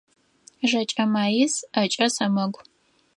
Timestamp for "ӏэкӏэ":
1.73-2.07